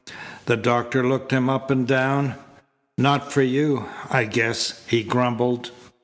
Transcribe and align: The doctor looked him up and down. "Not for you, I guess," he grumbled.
The 0.47 0.57
doctor 0.57 1.07
looked 1.07 1.29
him 1.29 1.47
up 1.47 1.69
and 1.69 1.87
down. 1.87 2.33
"Not 2.97 3.31
for 3.31 3.43
you, 3.43 3.85
I 4.09 4.23
guess," 4.23 4.81
he 4.87 5.03
grumbled. 5.03 5.69